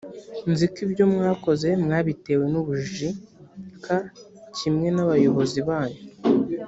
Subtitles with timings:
[0.51, 3.09] nzi ko ibyo mwakoze mwabitewe n ubujiji
[3.83, 3.85] k
[4.57, 6.01] kimwe n abayobozi banyu